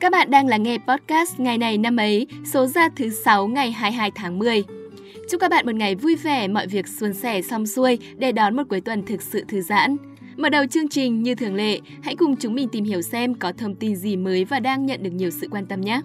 [0.00, 3.72] Các bạn đang lắng nghe podcast ngày này năm ấy, số ra thứ 6 ngày
[3.72, 4.64] 22 tháng 10.
[5.30, 8.56] Chúc các bạn một ngày vui vẻ, mọi việc suôn sẻ xong xuôi để đón
[8.56, 9.96] một cuối tuần thực sự thư giãn.
[10.36, 13.52] Mở đầu chương trình như thường lệ, hãy cùng chúng mình tìm hiểu xem có
[13.58, 16.00] thông tin gì mới và đang nhận được nhiều sự quan tâm nhé.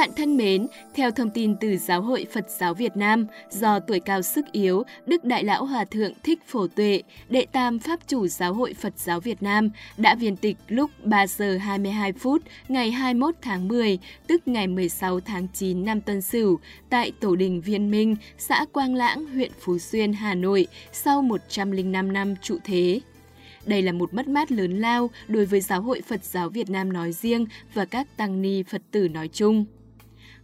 [0.00, 4.00] Bạn thân mến, theo thông tin từ Giáo hội Phật giáo Việt Nam, do tuổi
[4.00, 8.28] cao sức yếu, Đức Đại Lão Hòa Thượng Thích Phổ Tuệ, đệ tam Pháp chủ
[8.28, 12.90] Giáo hội Phật giáo Việt Nam, đã viên tịch lúc 3 giờ 22 phút ngày
[12.90, 16.58] 21 tháng 10, tức ngày 16 tháng 9 năm Tân Sửu,
[16.90, 22.12] tại Tổ đình Viên Minh, xã Quang Lãng, huyện Phú Xuyên, Hà Nội, sau 105
[22.12, 23.00] năm trụ thế.
[23.66, 26.92] Đây là một mất mát lớn lao đối với Giáo hội Phật giáo Việt Nam
[26.92, 29.64] nói riêng và các tăng ni Phật tử nói chung.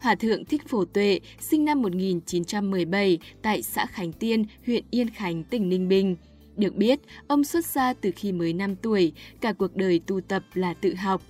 [0.01, 5.43] Hòa Thượng Thích Phổ Tuệ, sinh năm 1917 tại xã Khánh Tiên, huyện Yên Khánh,
[5.43, 6.17] tỉnh Ninh Bình.
[6.57, 10.43] Được biết, ông xuất gia từ khi mới 5 tuổi, cả cuộc đời tu tập
[10.55, 11.23] là tự học.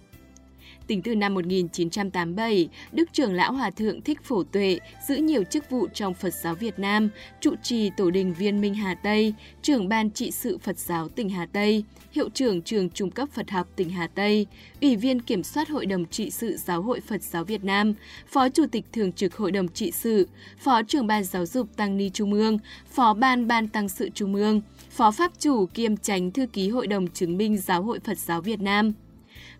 [0.86, 5.70] Tính từ năm 1987, Đức trưởng lão Hòa Thượng Thích Phổ Tuệ giữ nhiều chức
[5.70, 7.08] vụ trong Phật giáo Việt Nam,
[7.40, 11.28] trụ trì Tổ đình Viên Minh Hà Tây, trưởng ban trị sự Phật giáo tỉnh
[11.28, 14.46] Hà Tây, hiệu trưởng trường trung cấp Phật học tỉnh Hà Tây,
[14.80, 17.94] ủy viên kiểm soát Hội đồng trị sự Giáo hội Phật giáo Việt Nam,
[18.26, 20.28] phó chủ tịch thường trực Hội đồng trị sự,
[20.58, 22.58] phó trưởng ban giáo dục Tăng ni Trung ương,
[22.90, 26.86] phó ban ban tăng sự Trung ương, phó pháp chủ kiêm tránh thư ký Hội
[26.86, 28.92] đồng chứng minh Giáo hội Phật giáo Việt Nam.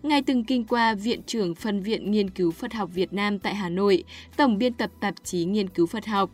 [0.03, 3.55] Ngài từng kinh qua Viện trưởng Phân viện Nghiên cứu Phật học Việt Nam tại
[3.55, 4.03] Hà Nội,
[4.35, 6.29] Tổng biên tập tạp chí Nghiên cứu Phật học.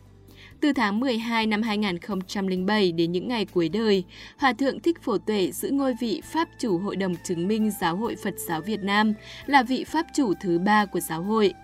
[0.60, 4.04] Từ tháng 12 năm 2007 đến những ngày cuối đời,
[4.38, 7.96] Hòa Thượng Thích Phổ Tuệ giữ ngôi vị Pháp chủ Hội đồng chứng minh Giáo
[7.96, 9.14] hội Phật giáo Việt Nam,
[9.46, 11.54] là vị Pháp chủ thứ ba của giáo hội.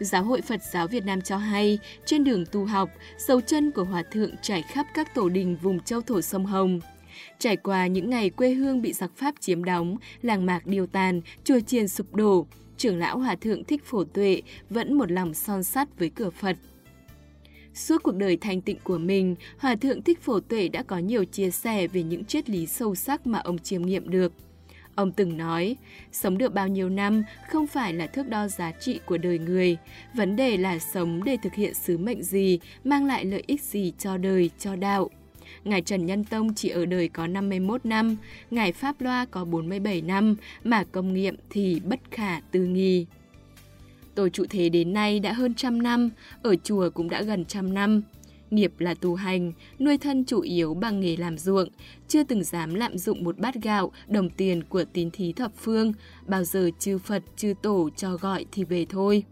[0.00, 3.84] Giáo hội Phật giáo Việt Nam cho hay, trên đường tu học, dấu chân của
[3.84, 6.80] Hòa Thượng trải khắp các tổ đình vùng châu thổ sông Hồng–
[7.38, 11.20] Trải qua những ngày quê hương bị giặc Pháp chiếm đóng, làng mạc điều tàn,
[11.44, 12.46] chùa chiền sụp đổ,
[12.76, 16.56] trưởng lão Hòa Thượng Thích Phổ Tuệ vẫn một lòng son sắt với cửa Phật.
[17.74, 21.24] Suốt cuộc đời thanh tịnh của mình, Hòa Thượng Thích Phổ Tuệ đã có nhiều
[21.24, 24.32] chia sẻ về những triết lý sâu sắc mà ông chiêm nghiệm được.
[24.94, 25.76] Ông từng nói,
[26.12, 29.76] sống được bao nhiêu năm không phải là thước đo giá trị của đời người,
[30.14, 33.92] vấn đề là sống để thực hiện sứ mệnh gì, mang lại lợi ích gì
[33.98, 35.10] cho đời, cho đạo.
[35.64, 38.16] Ngài Trần Nhân Tông chỉ ở đời có 51 năm,
[38.50, 43.06] Ngài Pháp Loa có 47 năm, mà công nghiệm thì bất khả tư nghi.
[44.14, 46.10] Tôi trụ thế đến nay đã hơn trăm năm,
[46.42, 48.02] ở chùa cũng đã gần trăm năm.
[48.50, 51.68] Nghiệp là tu hành, nuôi thân chủ yếu bằng nghề làm ruộng,
[52.08, 55.92] chưa từng dám lạm dụng một bát gạo, đồng tiền của tín thí thập phương,
[56.26, 59.24] bao giờ chư Phật, chư Tổ cho gọi thì về thôi.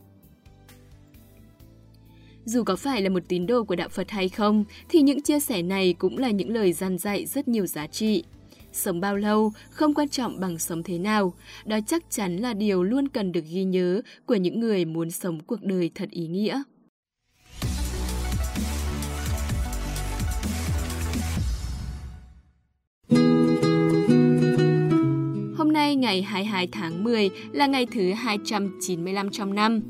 [2.44, 5.41] Dù có phải là một tín đồ của đạo Phật hay không, thì những chia
[5.41, 8.25] sẻ này cũng là những lời gian dạy rất nhiều giá trị.
[8.72, 11.34] Sống bao lâu không quan trọng bằng sống thế nào,
[11.65, 15.41] đó chắc chắn là điều luôn cần được ghi nhớ của những người muốn sống
[15.41, 16.62] cuộc đời thật ý nghĩa.
[25.56, 29.81] Hôm nay ngày 22 tháng 10 là ngày thứ 295 trong năm.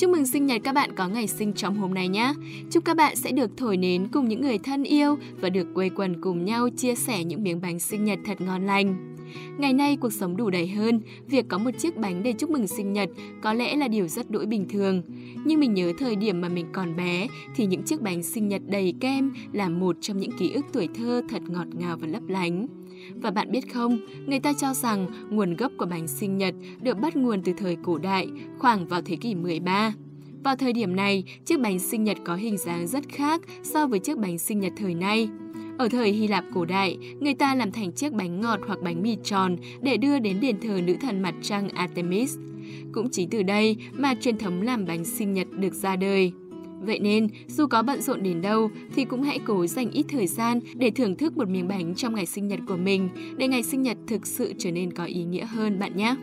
[0.00, 2.34] Chúc mừng sinh nhật các bạn có ngày sinh trong hôm nay nhé.
[2.70, 5.90] Chúc các bạn sẽ được thổi nến cùng những người thân yêu và được quây
[5.90, 9.16] quần cùng nhau chia sẻ những miếng bánh sinh nhật thật ngon lành.
[9.58, 12.66] Ngày nay cuộc sống đủ đầy hơn, việc có một chiếc bánh để chúc mừng
[12.66, 13.08] sinh nhật
[13.42, 15.02] có lẽ là điều rất đỗi bình thường.
[15.44, 18.62] Nhưng mình nhớ thời điểm mà mình còn bé thì những chiếc bánh sinh nhật
[18.66, 22.22] đầy kem là một trong những ký ức tuổi thơ thật ngọt ngào và lấp
[22.28, 22.66] lánh.
[23.14, 26.98] Và bạn biết không, người ta cho rằng nguồn gốc của bánh sinh nhật được
[26.98, 28.28] bắt nguồn từ thời cổ đại,
[28.58, 29.92] khoảng vào thế kỷ 13.
[30.44, 33.98] Vào thời điểm này, chiếc bánh sinh nhật có hình dáng rất khác so với
[33.98, 35.28] chiếc bánh sinh nhật thời nay.
[35.78, 39.02] Ở thời Hy Lạp cổ đại, người ta làm thành chiếc bánh ngọt hoặc bánh
[39.02, 42.38] mì tròn để đưa đến đền thờ nữ thần mặt trăng Artemis.
[42.92, 46.32] Cũng chính từ đây mà truyền thống làm bánh sinh nhật được ra đời.
[46.80, 50.26] Vậy nên, dù có bận rộn đến đâu thì cũng hãy cố dành ít thời
[50.26, 53.62] gian để thưởng thức một miếng bánh trong ngày sinh nhật của mình để ngày
[53.62, 56.14] sinh nhật thực sự trở nên có ý nghĩa hơn bạn nhé.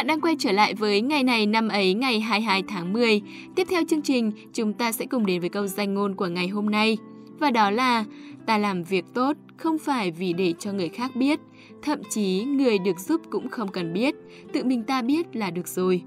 [0.00, 3.22] Bạn đang quay trở lại với ngày này năm ấy ngày 22 tháng 10.
[3.54, 6.48] Tiếp theo chương trình, chúng ta sẽ cùng đến với câu danh ngôn của ngày
[6.48, 6.98] hôm nay.
[7.38, 8.04] Và đó là,
[8.46, 11.40] ta làm việc tốt không phải vì để cho người khác biết,
[11.82, 14.14] thậm chí người được giúp cũng không cần biết,
[14.52, 16.02] tự mình ta biết là được rồi.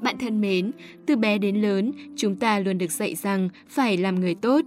[0.00, 0.70] Bạn thân mến,
[1.06, 4.60] từ bé đến lớn, chúng ta luôn được dạy rằng phải làm người tốt.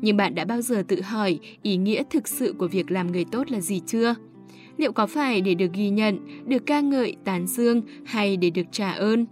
[0.00, 3.24] Nhưng bạn đã bao giờ tự hỏi ý nghĩa thực sự của việc làm người
[3.24, 4.14] tốt là gì chưa?
[4.76, 8.66] Liệu có phải để được ghi nhận, được ca ngợi, tán dương hay để được
[8.72, 9.26] trả ơn?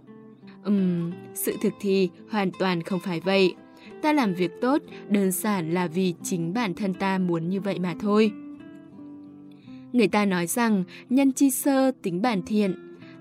[0.63, 3.55] Ừm, sự thực thì hoàn toàn không phải vậy.
[4.01, 7.79] Ta làm việc tốt đơn giản là vì chính bản thân ta muốn như vậy
[7.79, 8.31] mà thôi.
[9.93, 12.75] Người ta nói rằng nhân chi sơ tính bản thiện.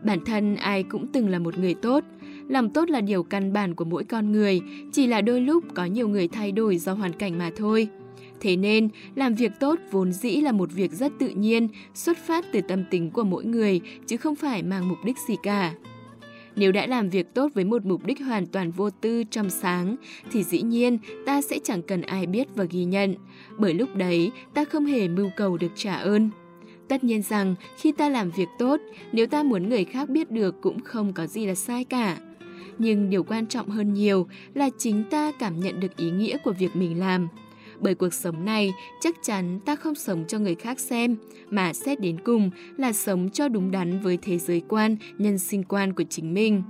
[0.05, 2.05] Bản thân ai cũng từng là một người tốt.
[2.49, 4.61] Lòng tốt là điều căn bản của mỗi con người,
[4.93, 7.89] chỉ là đôi lúc có nhiều người thay đổi do hoàn cảnh mà thôi.
[8.41, 12.45] Thế nên, làm việc tốt vốn dĩ là một việc rất tự nhiên, xuất phát
[12.53, 15.75] từ tâm tính của mỗi người, chứ không phải mang mục đích gì cả.
[16.57, 19.97] Nếu đã làm việc tốt với một mục đích hoàn toàn vô tư, trong sáng,
[20.33, 23.15] thì dĩ nhiên ta sẽ chẳng cần ai biết và ghi nhận,
[23.59, 26.31] bởi lúc đấy ta không hề mưu cầu được trả ơn.
[26.89, 28.81] Tất nhiên rằng khi ta làm việc tốt,
[29.13, 32.19] nếu ta muốn người khác biết được cũng không có gì là sai cả.
[32.79, 36.53] Nhưng điều quan trọng hơn nhiều là chính ta cảm nhận được ý nghĩa của
[36.53, 37.29] việc mình làm.
[37.81, 41.17] Bởi cuộc sống này chắc chắn ta không sống cho người khác xem,
[41.51, 45.65] mà xét đến cùng là sống cho đúng đắn với thế giới quan, nhân sinh
[45.65, 46.63] quan của chính mình.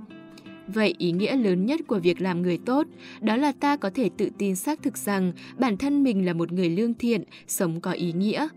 [0.67, 2.87] Vậy ý nghĩa lớn nhất của việc làm người tốt
[3.21, 6.51] đó là ta có thể tự tin xác thực rằng bản thân mình là một
[6.51, 8.47] người lương thiện, sống có ý nghĩa.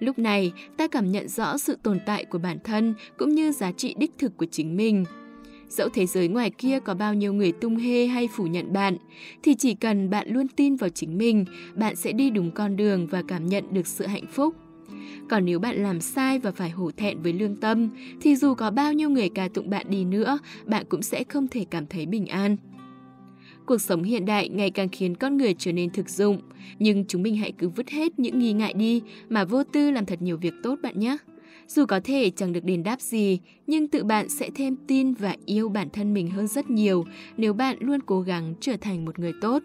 [0.00, 3.72] Lúc này, ta cảm nhận rõ sự tồn tại của bản thân cũng như giá
[3.72, 5.04] trị đích thực của chính mình.
[5.72, 8.96] Dẫu thế giới ngoài kia có bao nhiêu người tung hê hay phủ nhận bạn,
[9.42, 13.06] thì chỉ cần bạn luôn tin vào chính mình, bạn sẽ đi đúng con đường
[13.06, 14.54] và cảm nhận được sự hạnh phúc.
[15.28, 17.88] Còn nếu bạn làm sai và phải hổ thẹn với lương tâm,
[18.20, 21.48] thì dù có bao nhiêu người ca tụng bạn đi nữa, bạn cũng sẽ không
[21.48, 22.56] thể cảm thấy bình an.
[23.66, 26.40] Cuộc sống hiện đại ngày càng khiến con người trở nên thực dụng,
[26.78, 30.06] nhưng chúng mình hãy cứ vứt hết những nghi ngại đi mà vô tư làm
[30.06, 31.16] thật nhiều việc tốt bạn nhé.
[31.68, 35.36] Dù có thể chẳng được đền đáp gì, nhưng tự bạn sẽ thêm tin và
[35.46, 37.04] yêu bản thân mình hơn rất nhiều
[37.36, 39.62] nếu bạn luôn cố gắng trở thành một người tốt.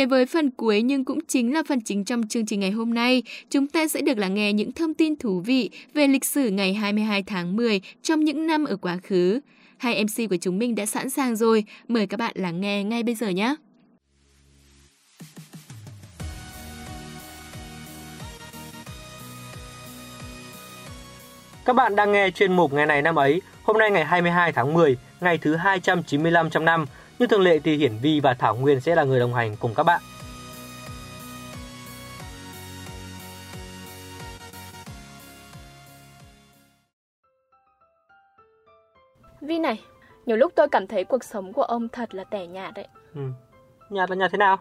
[0.00, 2.94] Đến với phần cuối nhưng cũng chính là phần chính trong chương trình ngày hôm
[2.94, 6.50] nay, chúng ta sẽ được lắng nghe những thông tin thú vị về lịch sử
[6.50, 9.40] ngày 22 tháng 10 trong những năm ở quá khứ.
[9.76, 13.02] Hai MC của chúng mình đã sẵn sàng rồi, mời các bạn lắng nghe ngay
[13.02, 13.54] bây giờ nhé.
[21.64, 24.74] Các bạn đang nghe chuyên mục ngày này năm ấy, hôm nay ngày 22 tháng
[24.74, 26.86] 10, ngày thứ 295 trong năm,
[27.20, 29.74] như thường lệ thì Hiển Vi và Thảo Nguyên sẽ là người đồng hành cùng
[29.74, 30.00] các bạn.
[39.40, 39.80] Vi này,
[40.26, 42.88] nhiều lúc tôi cảm thấy cuộc sống của ông thật là tẻ nhạt đấy.
[43.14, 43.20] Ừ.
[43.90, 44.56] Nhạt là nhạt thế nào?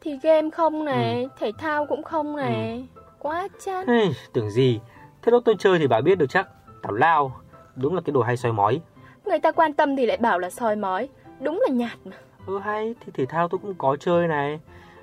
[0.00, 1.28] Thì game không này, ừ.
[1.38, 3.00] thể thao cũng không này, ừ.
[3.18, 3.86] quá chán.
[3.86, 4.80] Hey, tưởng gì,
[5.22, 6.48] thế lúc tôi chơi thì bà biết được chắc,
[6.82, 7.40] tào lao,
[7.76, 8.80] đúng là cái đồ hay soi mói.
[9.24, 11.08] Người ta quan tâm thì lại bảo là soi mói,
[11.40, 12.16] Đúng là nhạt mà.
[12.46, 14.60] Ừ hay, thì thể thao tôi cũng có chơi này.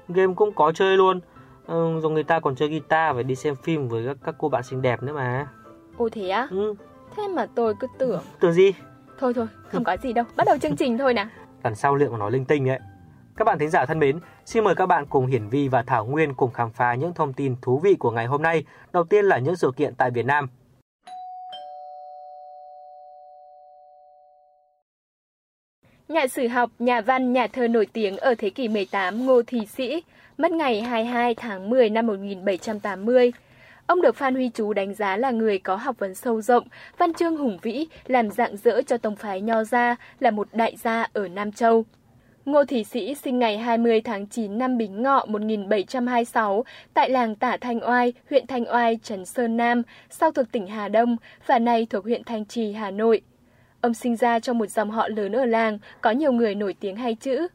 [0.08, 1.20] Game cũng có chơi luôn.
[1.68, 4.50] Ừ, rồi người ta còn chơi guitar và đi xem phim với các, các cô
[4.50, 5.48] bạn xinh đẹp nữa mà.
[5.98, 6.48] Ồ thế á?
[6.52, 6.74] Ừ.
[7.16, 8.24] Thế mà tôi cứ tưởng.
[8.40, 8.74] Tưởng gì?
[9.20, 10.26] Thôi thôi, không có gì đâu.
[10.36, 11.28] Bắt đầu chương trình thôi nè.
[11.64, 12.80] Lần sau liệu mà nói linh tinh ấy.
[13.38, 16.06] Các bạn thính giả thân mến, xin mời các bạn cùng Hiển Vi và Thảo
[16.06, 18.64] Nguyên cùng khám phá những thông tin thú vị của ngày hôm nay.
[18.94, 20.48] Đầu tiên là những sự kiện tại Việt Nam.
[26.10, 29.66] Nhà sử học, nhà văn, nhà thơ nổi tiếng ở thế kỷ 18 Ngô Thị
[29.66, 30.04] Sĩ,
[30.38, 33.32] mất ngày 22 tháng 10 năm 1780.
[33.88, 37.14] Ông được Phan Huy Chú đánh giá là người có học vấn sâu rộng, văn
[37.14, 41.08] chương hùng vĩ, làm dạng dỡ cho tông phái Nho gia, là một đại gia
[41.14, 41.86] ở Nam Châu.
[42.46, 47.58] Ngô Thị Sĩ sinh ngày 20 tháng 9 năm Bính Ngọ 1726 tại làng Tả
[47.58, 51.88] Thanh Oai, huyện Thanh Oai, Trần Sơn Nam, sau thuộc tỉnh Hà Đông và nay
[51.90, 53.22] thuộc huyện Thanh Trì, Hà Nội.
[53.86, 56.96] Ông sinh ra trong một dòng họ lớn ở làng, có nhiều người nổi tiếng
[56.96, 57.48] hay chữ.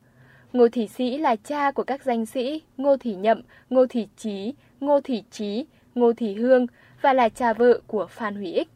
[0.52, 4.54] Ngô Thị Sĩ là cha của các danh sĩ Ngô Thị Nhậm, Ngô Thị Trí,
[4.80, 6.66] Ngô Thị Trí, Ngô Thị Hương
[7.02, 8.68] và là cha vợ của Phan Huy Ích.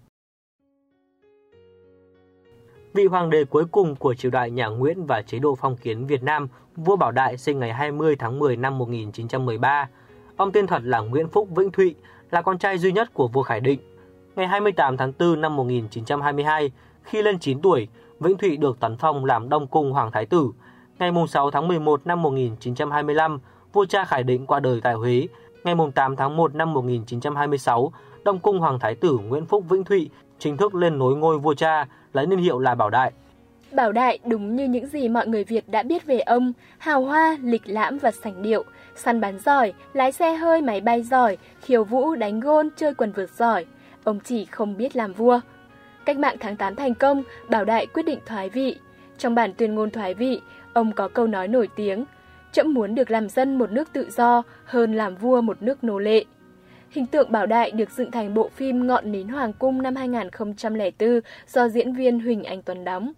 [2.94, 6.06] Vị hoàng đế cuối cùng của triều đại nhà Nguyễn và chế độ phong kiến
[6.06, 9.88] Việt Nam, vua Bảo Đại sinh ngày 20 tháng 10 năm 1913.
[10.36, 11.94] Ông tên thật là Nguyễn Phúc Vĩnh Thụy,
[12.30, 13.80] là con trai duy nhất của vua Khải Định.
[14.36, 16.70] Ngày 28 tháng 4 năm 1922,
[17.04, 17.88] khi lên 9 tuổi,
[18.20, 20.50] Vĩnh Thụy được tấn phong làm Đông Cung Hoàng Thái Tử.
[20.98, 23.38] Ngày 6 tháng 11 năm 1925,
[23.72, 25.26] vua cha Khải Định qua đời tại Huế.
[25.64, 27.92] Ngày 8 tháng 1 năm 1926,
[28.24, 31.54] Đông Cung Hoàng Thái Tử Nguyễn Phúc Vĩnh Thụy chính thức lên nối ngôi vua
[31.54, 33.12] cha, lấy niên hiệu là Bảo Đại.
[33.72, 37.36] Bảo Đại đúng như những gì mọi người Việt đã biết về ông, hào hoa,
[37.42, 38.64] lịch lãm và sảnh điệu,
[38.96, 43.12] săn bắn giỏi, lái xe hơi máy bay giỏi, khiêu vũ, đánh gôn, chơi quần
[43.12, 43.66] vợt giỏi.
[44.04, 45.40] Ông chỉ không biết làm vua.
[46.04, 48.78] Cách mạng tháng 8 thành công, Bảo Đại quyết định thoái vị.
[49.18, 50.40] Trong bản tuyên ngôn thoái vị,
[50.72, 52.04] ông có câu nói nổi tiếng,
[52.52, 55.98] chậm muốn được làm dân một nước tự do hơn làm vua một nước nô
[55.98, 56.24] lệ.
[56.90, 61.20] Hình tượng Bảo Đại được dựng thành bộ phim Ngọn nến Hoàng cung năm 2004
[61.48, 63.12] do diễn viên Huỳnh Anh Tuấn đóng.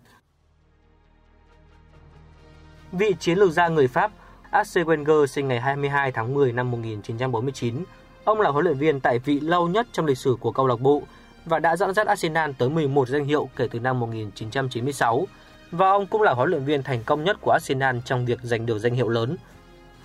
[2.93, 4.13] Vị chiến lược gia người Pháp
[4.51, 7.85] Arsene Wenger sinh ngày 22 tháng 10 năm 1949.
[8.25, 10.81] Ông là huấn luyện viên tại vị lâu nhất trong lịch sử của câu lạc
[10.81, 11.03] bộ
[11.47, 15.27] và đã dẫn dắt Arsenal tới 11 danh hiệu kể từ năm 1996.
[15.71, 18.67] Và ông cũng là huấn luyện viên thành công nhất của Arsenal trong việc giành
[18.67, 19.37] được danh hiệu lớn.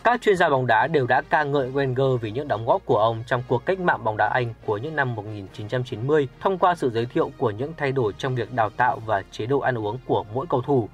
[0.04, 2.98] Các chuyên gia bóng đá đều đã ca ngợi Wenger vì những đóng góp của
[2.98, 6.90] ông trong cuộc cách mạng bóng đá Anh của những năm 1990 thông qua sự
[6.90, 9.98] giới thiệu của những thay đổi trong việc đào tạo và chế độ ăn uống
[10.06, 10.90] của mỗi cầu thủ.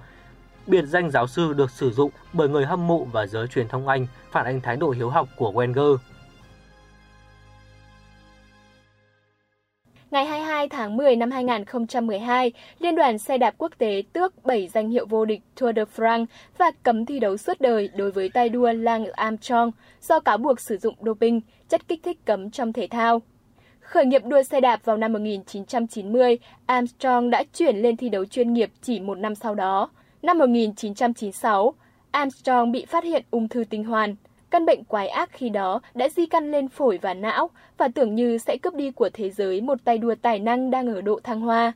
[0.68, 3.88] Biệt danh giáo sư được sử dụng bởi người hâm mộ và giới truyền thông
[3.88, 5.98] Anh, phản ánh thái độ hiếu học của Wenger.
[10.58, 14.90] Ngày 22 tháng 10 năm 2012, Liên đoàn xe đạp quốc tế tước 7 danh
[14.90, 16.26] hiệu vô địch Tour de France
[16.58, 19.72] và cấm thi đấu suốt đời đối với tay đua Lance Armstrong
[20.02, 23.22] do cáo buộc sử dụng doping, chất kích thích cấm trong thể thao.
[23.80, 28.54] Khởi nghiệp đua xe đạp vào năm 1990, Armstrong đã chuyển lên thi đấu chuyên
[28.54, 29.90] nghiệp chỉ một năm sau đó.
[30.22, 31.74] Năm 1996,
[32.12, 34.16] Armstrong bị phát hiện ung thư tinh hoàn.
[34.50, 38.16] Căn bệnh quái ác khi đó đã di căn lên phổi và não và tưởng
[38.16, 41.20] như sẽ cướp đi của thế giới một tay đua tài năng đang ở độ
[41.24, 41.74] thăng hoa.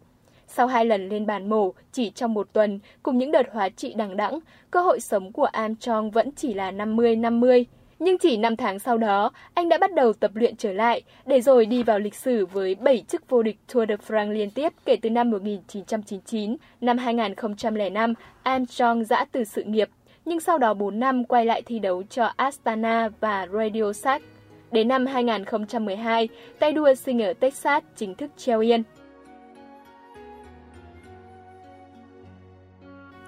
[0.47, 3.93] Sau hai lần lên bàn mổ chỉ trong một tuần cùng những đợt hóa trị
[3.97, 4.39] đằng đẵng,
[4.71, 7.63] cơ hội sống của Armstrong vẫn chỉ là 50-50.
[7.99, 11.41] Nhưng chỉ 5 tháng sau đó, anh đã bắt đầu tập luyện trở lại, để
[11.41, 14.73] rồi đi vào lịch sử với 7 chức vô địch Tour de France liên tiếp
[14.85, 16.55] kể từ năm 1999.
[16.81, 18.13] Năm 2005,
[18.43, 19.89] Armstrong giã từ sự nghiệp,
[20.25, 24.25] nhưng sau đó 4 năm quay lại thi đấu cho Astana và Radio Shack.
[24.71, 28.83] Đến năm 2012, tay đua sinh ở Texas chính thức treo yên.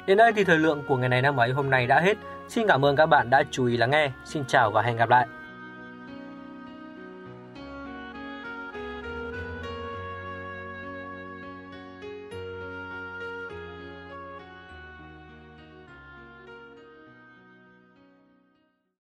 [0.07, 2.17] Đến đây thì thời lượng của ngày này năm ấy hôm nay đã hết.
[2.47, 4.11] Xin cảm ơn các bạn đã chú ý lắng nghe.
[4.25, 5.27] Xin chào và hẹn gặp lại.